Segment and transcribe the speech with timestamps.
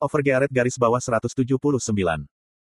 [0.00, 1.36] Overgearet garis bawah 179.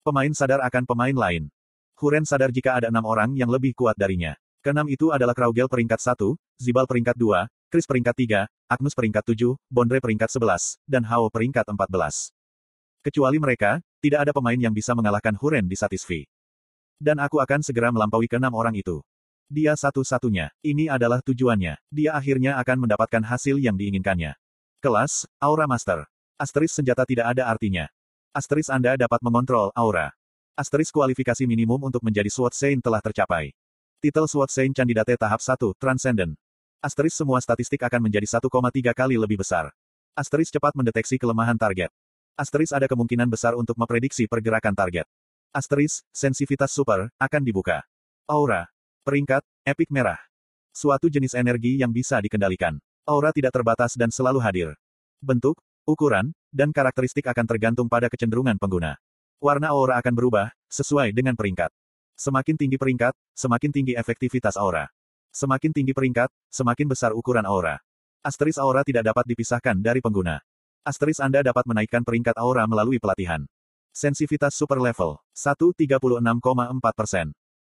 [0.03, 1.47] Pemain sadar akan pemain lain.
[1.95, 4.35] Huren sadar jika ada enam orang yang lebih kuat darinya.
[4.59, 6.19] Keenam itu adalah Kraugel peringkat 1,
[6.59, 11.63] Zibal peringkat 2, Chris peringkat 3, Agnus peringkat 7, Bondre peringkat 11, dan Hao peringkat
[11.63, 12.35] 14.
[13.07, 16.27] Kecuali mereka, tidak ada pemain yang bisa mengalahkan Huren di Satisfi.
[16.99, 18.99] Dan aku akan segera melampaui keenam orang itu.
[19.47, 20.51] Dia satu-satunya.
[20.59, 21.79] Ini adalah tujuannya.
[21.87, 24.35] Dia akhirnya akan mendapatkan hasil yang diinginkannya.
[24.83, 26.03] Kelas, Aura Master.
[26.43, 27.87] Asteris senjata tidak ada artinya.
[28.35, 30.11] Asteris Anda dapat mengontrol aura.
[30.59, 33.55] Asteris kualifikasi minimum untuk menjadi SWAT Saint telah tercapai.
[34.03, 36.35] Titel SWAT Saint Candidate tahap 1, Transcendent.
[36.83, 38.43] Asteris semua statistik akan menjadi 1,3
[38.91, 39.71] kali lebih besar.
[40.19, 41.95] Asteris cepat mendeteksi kelemahan target.
[42.35, 45.07] Asteris ada kemungkinan besar untuk memprediksi pergerakan target.
[45.55, 47.87] Asteris, sensitivitas super, akan dibuka.
[48.27, 48.67] Aura.
[49.07, 50.19] Peringkat, epic merah.
[50.75, 52.83] Suatu jenis energi yang bisa dikendalikan.
[53.07, 54.75] Aura tidak terbatas dan selalu hadir.
[55.23, 58.99] Bentuk, ukuran, dan karakteristik akan tergantung pada kecenderungan pengguna.
[59.43, 61.69] Warna aura akan berubah, sesuai dengan peringkat.
[62.15, 64.87] Semakin tinggi peringkat, semakin tinggi efektivitas aura.
[65.33, 67.81] Semakin tinggi peringkat, semakin besar ukuran aura.
[68.23, 70.39] Asteris aura tidak dapat dipisahkan dari pengguna.
[70.85, 73.43] Asteris Anda dapat menaikkan peringkat aura melalui pelatihan.
[73.91, 76.23] Sensitivitas super level 136,4%.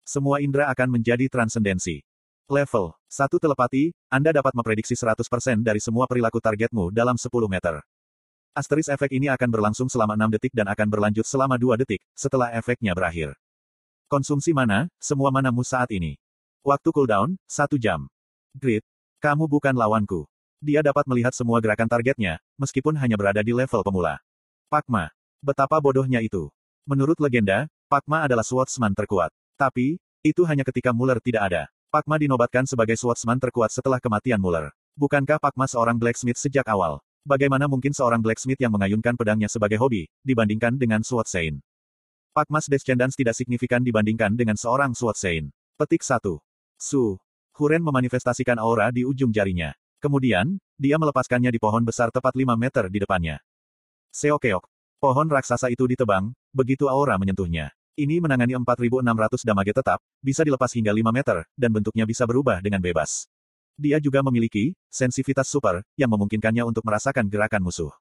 [0.08, 2.00] Semua indera akan menjadi transendensi.
[2.48, 7.84] Level 1 telepati, Anda dapat memprediksi 100% dari semua perilaku targetmu dalam 10 meter.
[8.58, 12.50] Asteris efek ini akan berlangsung selama 6 detik dan akan berlanjut selama 2 detik, setelah
[12.58, 13.38] efeknya berakhir.
[14.10, 16.18] Konsumsi mana, semua manamu saat ini.
[16.66, 18.10] Waktu cooldown, 1 jam.
[18.58, 18.82] Grid.
[19.22, 20.26] Kamu bukan lawanku.
[20.58, 24.18] Dia dapat melihat semua gerakan targetnya, meskipun hanya berada di level pemula.
[24.66, 25.14] Pakma.
[25.38, 26.50] Betapa bodohnya itu.
[26.82, 29.30] Menurut legenda, Pakma adalah swordsman terkuat.
[29.54, 31.62] Tapi, itu hanya ketika Muller tidak ada.
[31.94, 34.74] Pakma dinobatkan sebagai swordsman terkuat setelah kematian Muller.
[34.98, 36.98] Bukankah Pakma seorang blacksmith sejak awal?
[37.28, 41.60] Bagaimana mungkin seorang blacksmith yang mengayunkan pedangnya sebagai hobi, dibandingkan dengan Sword Saint?
[42.32, 45.52] Pakmas Descendants tidak signifikan dibandingkan dengan seorang Sword Saint.
[45.76, 46.24] Petik 1.
[46.80, 47.20] Su.
[47.53, 49.76] Huren memanifestasikan aura di ujung jarinya.
[50.00, 53.44] Kemudian, dia melepaskannya di pohon besar tepat 5 meter di depannya.
[54.08, 54.64] Seokeok.
[54.97, 57.76] Pohon raksasa itu ditebang, begitu aura menyentuhnya.
[57.92, 62.80] Ini menangani 4600 damage tetap, bisa dilepas hingga 5 meter, dan bentuknya bisa berubah dengan
[62.80, 63.28] bebas.
[63.78, 67.94] Dia juga memiliki sensitivitas super yang memungkinkannya untuk merasakan gerakan musuh.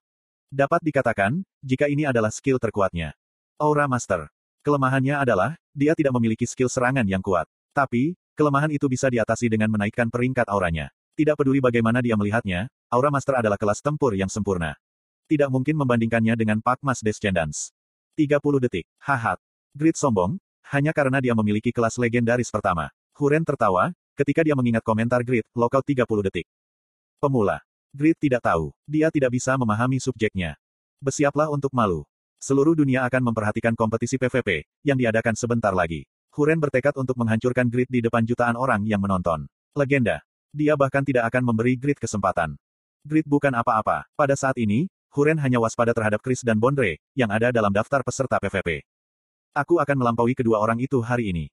[0.50, 3.14] Dapat dikatakan, jika ini adalah skill terkuatnya.
[3.62, 4.26] Aura Master.
[4.66, 7.46] Kelemahannya adalah, dia tidak memiliki skill serangan yang kuat.
[7.70, 10.90] Tapi, kelemahan itu bisa diatasi dengan menaikkan peringkat auranya.
[11.14, 14.74] Tidak peduli bagaimana dia melihatnya, Aura Master adalah kelas tempur yang sempurna.
[15.30, 17.70] Tidak mungkin membandingkannya dengan Pakmas Descendants.
[18.18, 18.86] 30 detik.
[18.98, 19.38] Hahat.
[19.78, 20.42] Grid sombong,
[20.74, 22.90] hanya karena dia memiliki kelas legendaris pertama.
[23.14, 26.50] Huren tertawa, Ketika dia mengingat komentar Grid, lokal 30 detik.
[27.22, 27.62] Pemula.
[27.94, 28.74] Grid tidak tahu.
[28.82, 30.58] Dia tidak bisa memahami subjeknya.
[30.98, 32.02] Bersiaplah untuk malu.
[32.42, 36.02] Seluruh dunia akan memperhatikan kompetisi PvP, yang diadakan sebentar lagi.
[36.34, 39.46] Huren bertekad untuk menghancurkan Grid di depan jutaan orang yang menonton.
[39.78, 40.18] Legenda.
[40.50, 42.58] Dia bahkan tidak akan memberi Grid kesempatan.
[43.06, 44.02] Grid bukan apa-apa.
[44.18, 48.42] Pada saat ini, Huren hanya waspada terhadap Chris dan Bondre, yang ada dalam daftar peserta
[48.42, 48.82] PvP.
[49.54, 51.46] Aku akan melampaui kedua orang itu hari ini.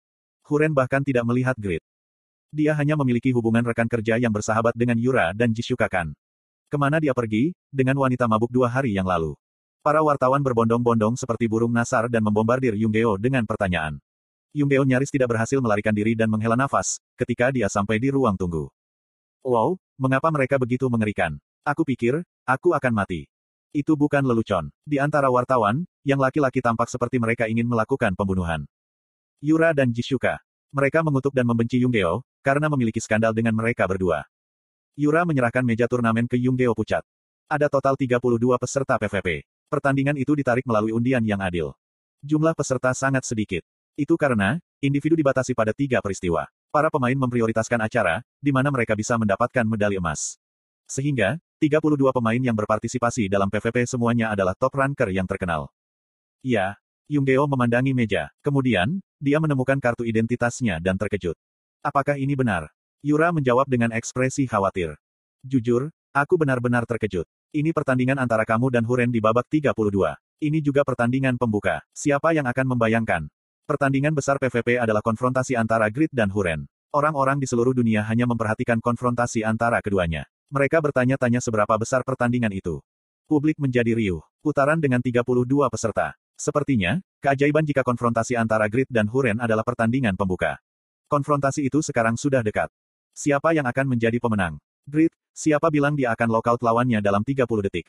[0.50, 1.86] Huren bahkan tidak melihat Grid.
[2.56, 6.16] Dia hanya memiliki hubungan rekan kerja yang bersahabat dengan Yura dan Jisuka Kan.
[6.72, 9.36] Ke mana dia pergi, dengan wanita mabuk dua hari yang lalu.
[9.84, 14.00] Para wartawan berbondong-bondong seperti burung nasar dan membombardir Yunggeo dengan pertanyaan.
[14.56, 18.72] Yunggeo nyaris tidak berhasil melarikan diri dan menghela nafas, ketika dia sampai di ruang tunggu.
[19.44, 21.36] Wow, mengapa mereka begitu mengerikan?
[21.68, 23.28] Aku pikir, aku akan mati.
[23.76, 24.72] Itu bukan lelucon.
[24.88, 28.64] Di antara wartawan, yang laki-laki tampak seperti mereka ingin melakukan pembunuhan.
[29.44, 30.40] Yura dan Jisuka.
[30.72, 34.22] Mereka mengutuk dan membenci Yunggeo, karena memiliki skandal dengan mereka berdua.
[34.94, 37.02] Yura menyerahkan meja turnamen ke Yunggeo Pucat.
[37.50, 38.22] Ada total 32
[38.62, 39.42] peserta PVP.
[39.66, 41.74] Pertandingan itu ditarik melalui undian yang adil.
[42.22, 43.66] Jumlah peserta sangat sedikit.
[43.98, 46.46] Itu karena, individu dibatasi pada tiga peristiwa.
[46.70, 50.38] Para pemain memprioritaskan acara, di mana mereka bisa mendapatkan medali emas.
[50.86, 55.74] Sehingga, 32 pemain yang berpartisipasi dalam PVP semuanya adalah top ranker yang terkenal.
[56.46, 56.78] Ya,
[57.10, 58.30] Yunggeo memandangi meja.
[58.42, 61.38] Kemudian, dia menemukan kartu identitasnya dan terkejut.
[61.86, 62.74] Apakah ini benar?
[63.06, 64.98] Yura menjawab dengan ekspresi khawatir.
[65.46, 67.30] Jujur, aku benar-benar terkejut.
[67.54, 70.18] Ini pertandingan antara kamu dan Huren di babak 32.
[70.42, 71.86] Ini juga pertandingan pembuka.
[71.94, 73.30] Siapa yang akan membayangkan?
[73.70, 76.66] Pertandingan besar PVP adalah konfrontasi antara Grid dan Huren.
[76.90, 80.26] Orang-orang di seluruh dunia hanya memperhatikan konfrontasi antara keduanya.
[80.50, 82.82] Mereka bertanya-tanya seberapa besar pertandingan itu.
[83.30, 84.26] Publik menjadi riuh.
[84.42, 85.22] Putaran dengan 32
[85.70, 86.18] peserta.
[86.34, 90.58] Sepertinya, keajaiban jika konfrontasi antara Grid dan Huren adalah pertandingan pembuka.
[91.06, 92.70] Konfrontasi itu sekarang sudah dekat.
[93.14, 94.58] Siapa yang akan menjadi pemenang?
[94.90, 97.88] Grid, siapa bilang dia akan lockout lawannya dalam 30 detik?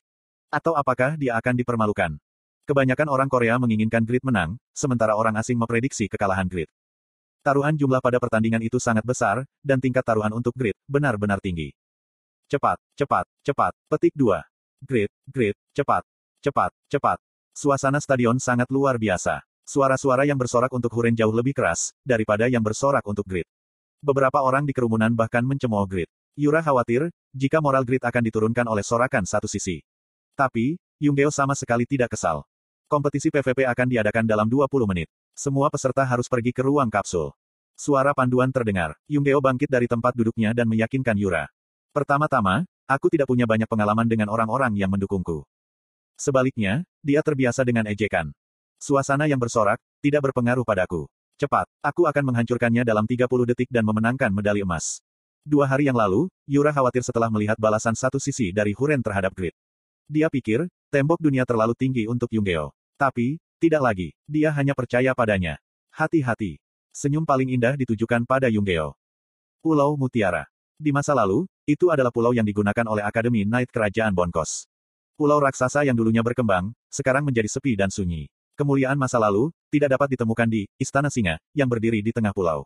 [0.53, 2.21] Atau apakah dia akan dipermalukan?
[2.67, 6.69] Kebanyakan orang Korea menginginkan Grid menang, sementara orang asing memprediksi kekalahan Grid.
[7.41, 11.71] Taruhan jumlah pada pertandingan itu sangat besar, dan tingkat taruhan untuk Grid benar-benar tinggi.
[12.47, 13.75] Cepat, cepat, cepat.
[13.91, 14.39] Petik 2.
[14.87, 16.07] Grid, grid, cepat,
[16.39, 17.19] cepat, cepat.
[17.51, 19.43] Suasana stadion sangat luar biasa.
[19.67, 23.51] Suara-suara yang bersorak untuk Huren jauh lebih keras, daripada yang bersorak untuk Grid.
[23.99, 26.07] Beberapa orang di kerumunan bahkan mencemooh Grid.
[26.39, 29.83] Yura khawatir, jika moral Grid akan diturunkan oleh sorakan satu sisi.
[30.39, 32.47] Tapi, Yunggeo sama sekali tidak kesal.
[32.87, 35.11] Kompetisi PVP akan diadakan dalam 20 menit.
[35.35, 37.35] Semua peserta harus pergi ke ruang kapsul.
[37.75, 38.95] Suara panduan terdengar.
[39.11, 41.51] Yunggeo bangkit dari tempat duduknya dan meyakinkan Yura.
[41.91, 45.43] Pertama-tama, aku tidak punya banyak pengalaman dengan orang-orang yang mendukungku.
[46.15, 48.31] Sebaliknya, dia terbiasa dengan ejekan.
[48.76, 51.08] Suasana yang bersorak, tidak berpengaruh padaku.
[51.37, 55.05] Cepat, aku akan menghancurkannya dalam 30 detik dan memenangkan medali emas.
[55.44, 59.55] Dua hari yang lalu, Yura khawatir setelah melihat balasan satu sisi dari Huren terhadap Grid.
[60.08, 62.73] Dia pikir, tembok dunia terlalu tinggi untuk Yunggeo.
[62.96, 64.08] Tapi, tidak lagi.
[64.28, 65.56] Dia hanya percaya padanya.
[65.93, 66.61] Hati-hati.
[66.93, 68.96] Senyum paling indah ditujukan pada Yunggeo.
[69.61, 70.49] Pulau Mutiara.
[70.76, 74.69] Di masa lalu, itu adalah pulau yang digunakan oleh Akademi Knight Kerajaan Bonkos.
[75.17, 78.29] Pulau raksasa yang dulunya berkembang, sekarang menjadi sepi dan sunyi.
[78.56, 82.64] Kemuliaan masa lalu, tidak dapat ditemukan di Istana Singa, yang berdiri di tengah pulau.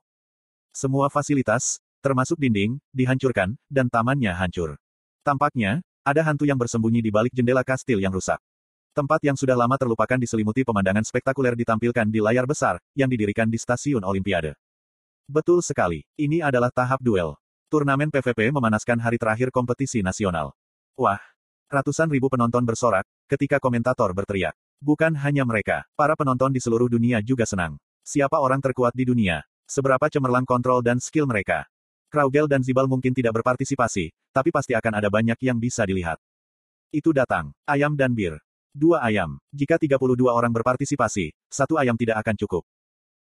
[0.70, 4.78] Semua fasilitas, termasuk dinding, dihancurkan, dan tamannya hancur.
[5.26, 8.38] Tampaknya, ada hantu yang bersembunyi di balik jendela kastil yang rusak.
[8.94, 13.58] Tempat yang sudah lama terlupakan diselimuti pemandangan spektakuler ditampilkan di layar besar, yang didirikan di
[13.58, 14.54] Stasiun Olimpiade.
[15.26, 17.34] Betul sekali, ini adalah tahap duel.
[17.66, 20.54] Turnamen PVP memanaskan hari terakhir kompetisi nasional.
[20.94, 21.18] Wah!
[21.70, 24.58] Ratusan ribu penonton bersorak, ketika komentator berteriak.
[24.80, 27.76] Bukan hanya mereka, para penonton di seluruh dunia juga senang.
[28.00, 29.44] Siapa orang terkuat di dunia?
[29.68, 31.68] Seberapa cemerlang kontrol dan skill mereka?
[32.08, 36.16] Kraugel dan Zibal mungkin tidak berpartisipasi, tapi pasti akan ada banyak yang bisa dilihat.
[36.88, 37.52] Itu datang.
[37.68, 38.40] Ayam dan bir.
[38.72, 39.36] Dua ayam.
[39.52, 40.00] Jika 32
[40.32, 42.64] orang berpartisipasi, satu ayam tidak akan cukup.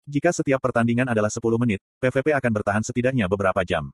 [0.05, 3.89] Jika setiap pertandingan adalah 10 menit, PVP akan bertahan setidaknya beberapa jam.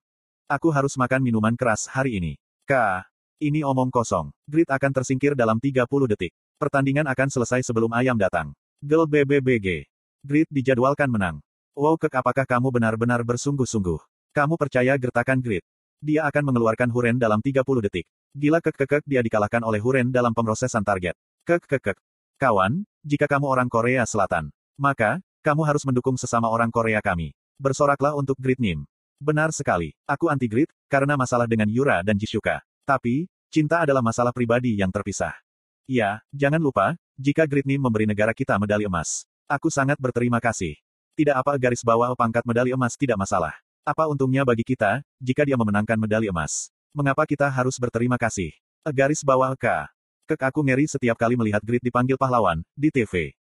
[0.51, 2.35] Aku harus makan minuman keras hari ini.
[2.67, 3.01] K.
[3.41, 4.29] Ini omong kosong.
[4.43, 6.35] Grid akan tersingkir dalam 30 detik.
[6.55, 8.55] Pertandingan akan selesai sebelum ayam datang.
[8.79, 9.91] Gel BBBG.
[10.23, 11.43] Grid dijadwalkan menang.
[11.75, 13.99] Wow kek apakah kamu benar-benar bersungguh-sungguh?
[14.31, 15.59] Kamu percaya gertakan grid?
[15.99, 18.07] Dia akan mengeluarkan Huren dalam 30 detik.
[18.31, 21.19] Gila kek kek dia dikalahkan oleh Huren dalam pemrosesan target.
[21.43, 21.97] Kek kek kek.
[22.39, 24.47] Kawan, jika kamu orang Korea Selatan,
[24.79, 27.35] maka, kamu harus mendukung sesama orang Korea kami.
[27.59, 28.87] Bersoraklah untuk Grid Nim.
[29.19, 29.91] Benar sekali.
[30.07, 32.63] Aku anti Grid, karena masalah dengan Yura dan Jisuka.
[32.87, 35.44] Tapi, cinta adalah masalah pribadi yang terpisah.
[35.85, 39.21] Ya, jangan lupa, jika Grid Nim memberi negara kita medali emas.
[39.45, 40.73] Aku sangat berterima kasih.
[41.13, 43.53] Tidak apa garis bawah pangkat medali emas tidak masalah.
[43.85, 46.73] Apa untungnya bagi kita, jika dia memenangkan medali emas?
[46.89, 48.49] Mengapa kita harus berterima kasih?
[48.81, 49.85] Garis bawah K.
[50.25, 53.37] Kek aku ngeri setiap kali melihat Grid dipanggil pahlawan, di TV.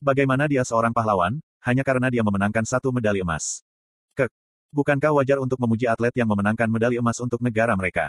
[0.00, 1.36] Bagaimana dia seorang pahlawan,
[1.68, 3.60] hanya karena dia memenangkan satu medali emas?
[4.16, 4.32] Kek.
[4.72, 8.08] Bukankah wajar untuk memuji atlet yang memenangkan medali emas untuk negara mereka?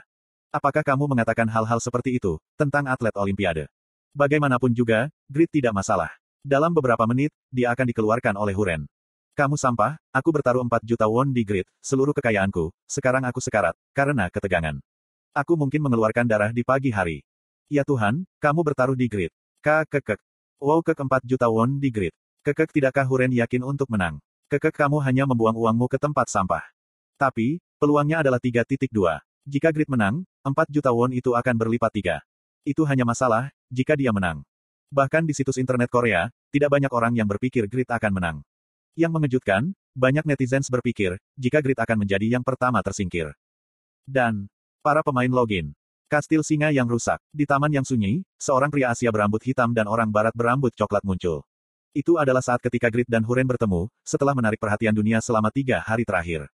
[0.55, 3.67] Apakah kamu mengatakan hal-hal seperti itu, tentang atlet Olimpiade?
[4.15, 6.07] Bagaimanapun juga, Grid tidak masalah.
[6.47, 8.87] Dalam beberapa menit, dia akan dikeluarkan oleh Huren.
[9.35, 14.31] Kamu sampah, aku bertaruh 4 juta won di grid, seluruh kekayaanku, sekarang aku sekarat, karena
[14.31, 14.79] ketegangan.
[15.35, 17.19] Aku mungkin mengeluarkan darah di pagi hari.
[17.67, 19.35] Ya Tuhan, kamu bertaruh di grid.
[19.59, 20.23] K kekek.
[20.63, 22.15] Wow kek 4 juta won di grid.
[22.47, 24.23] Kekek tidakkah Huren yakin untuk menang?
[24.47, 26.63] Kekek kamu hanya membuang uangmu ke tempat sampah.
[27.19, 28.87] Tapi, peluangnya adalah 3.2.
[29.43, 32.21] Jika grid menang, 4 juta won itu akan berlipat tiga.
[32.61, 34.45] Itu hanya masalah, jika dia menang.
[34.93, 38.37] Bahkan di situs internet Korea, tidak banyak orang yang berpikir grid akan menang.
[38.95, 43.35] Yang mengejutkan, banyak netizens berpikir, jika Grid akan menjadi yang pertama tersingkir.
[44.07, 44.47] Dan,
[44.79, 45.75] para pemain login.
[46.07, 47.19] Kastil singa yang rusak.
[47.31, 51.43] Di taman yang sunyi, seorang pria Asia berambut hitam dan orang barat berambut coklat muncul.
[51.91, 56.07] Itu adalah saat ketika Grid dan Huren bertemu, setelah menarik perhatian dunia selama tiga hari
[56.07, 56.47] terakhir.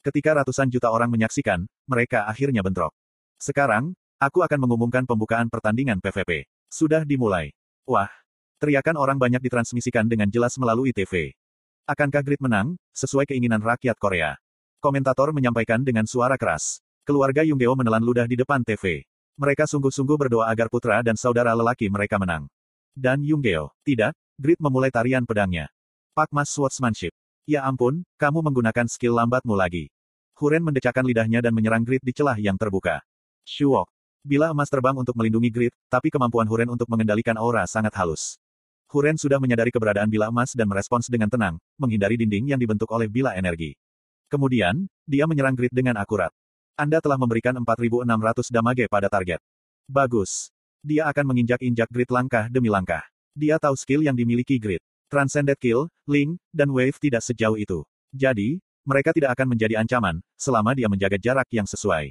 [0.00, 2.92] Ketika ratusan juta orang menyaksikan, mereka akhirnya bentrok.
[3.36, 6.48] Sekarang, aku akan mengumumkan pembukaan pertandingan PVP.
[6.72, 7.52] Sudah dimulai.
[7.84, 8.08] Wah!
[8.56, 11.36] Teriakan orang banyak ditransmisikan dengan jelas melalui TV.
[11.84, 14.40] Akankah Grid menang, sesuai keinginan rakyat Korea?
[14.80, 16.80] Komentator menyampaikan dengan suara keras.
[17.04, 19.04] Keluarga Yunggeo menelan ludah di depan TV.
[19.36, 22.48] Mereka sungguh-sungguh berdoa agar putra dan saudara lelaki mereka menang.
[22.96, 25.68] Dan Yunggeo, tidak, Grid memulai tarian pedangnya.
[26.16, 27.12] Pak Mas Swordsmanship.
[27.44, 29.92] Ya ampun, kamu menggunakan skill lambatmu lagi.
[30.40, 33.04] Huren mendecakkan lidahnya dan menyerang Grid di celah yang terbuka.
[33.46, 33.86] Shuok.
[34.26, 38.42] Bila emas terbang untuk melindungi Grid, tapi kemampuan Huren untuk mengendalikan aura sangat halus.
[38.90, 43.06] Huren sudah menyadari keberadaan bila emas dan merespons dengan tenang, menghindari dinding yang dibentuk oleh
[43.06, 43.78] bila energi.
[44.26, 46.34] Kemudian, dia menyerang grid dengan akurat.
[46.74, 49.38] Anda telah memberikan 4.600 damage pada target.
[49.86, 50.50] Bagus.
[50.82, 53.06] Dia akan menginjak-injak grid langkah demi langkah.
[53.30, 54.82] Dia tahu skill yang dimiliki grid.
[55.06, 57.86] Transcended Kill, Link, dan Wave tidak sejauh itu.
[58.10, 62.10] Jadi, mereka tidak akan menjadi ancaman, selama dia menjaga jarak yang sesuai.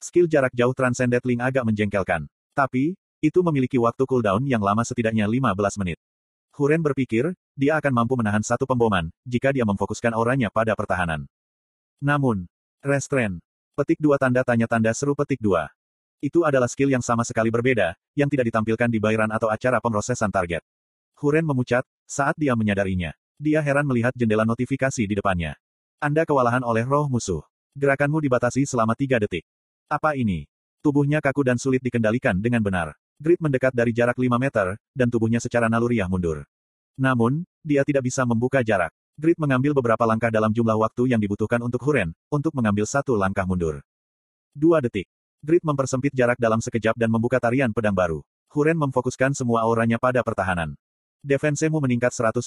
[0.00, 2.24] Skill jarak jauh Transcended Link agak menjengkelkan.
[2.56, 6.00] Tapi, itu memiliki waktu cooldown yang lama setidaknya 15 menit.
[6.56, 11.28] Huren berpikir, dia akan mampu menahan satu pemboman, jika dia memfokuskan auranya pada pertahanan.
[12.00, 12.48] Namun,
[12.80, 13.44] Restrain.
[13.76, 15.68] Petik dua tanda tanya tanda seru petik dua.
[16.24, 20.32] Itu adalah skill yang sama sekali berbeda, yang tidak ditampilkan di bayran atau acara pemrosesan
[20.32, 20.64] target.
[21.20, 23.12] Huren memucat, saat dia menyadarinya.
[23.36, 25.60] Dia heran melihat jendela notifikasi di depannya.
[26.00, 27.44] Anda kewalahan oleh roh musuh.
[27.76, 29.44] Gerakanmu dibatasi selama tiga detik.
[29.90, 30.46] Apa ini?
[30.86, 32.94] Tubuhnya kaku dan sulit dikendalikan dengan benar.
[33.18, 36.46] Grid mendekat dari jarak 5 meter, dan tubuhnya secara naluriah mundur.
[36.94, 38.94] Namun, dia tidak bisa membuka jarak.
[39.18, 43.42] Grid mengambil beberapa langkah dalam jumlah waktu yang dibutuhkan untuk Huren, untuk mengambil satu langkah
[43.42, 43.82] mundur.
[44.54, 45.10] Dua detik.
[45.42, 48.22] Grid mempersempit jarak dalam sekejap dan membuka tarian pedang baru.
[48.54, 50.78] Huren memfokuskan semua auranya pada pertahanan.
[51.26, 52.46] Defensemu meningkat 150%.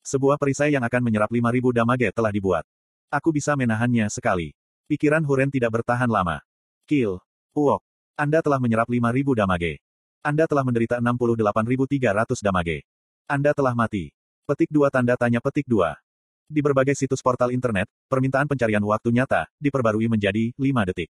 [0.00, 2.64] Sebuah perisai yang akan menyerap 5000 damage telah dibuat.
[3.12, 4.56] Aku bisa menahannya sekali.
[4.86, 6.38] Pikiran Huren tidak bertahan lama.
[6.86, 7.18] Kill.
[7.58, 7.82] Uok.
[8.14, 9.82] Anda telah menyerap 5000 damage.
[10.22, 12.86] Anda telah menderita 68.300 damage.
[13.26, 14.14] Anda telah mati.
[14.46, 15.98] Petik dua tanda tanya petik dua.
[16.46, 21.10] Di berbagai situs portal internet, permintaan pencarian waktu nyata, diperbarui menjadi 5 detik.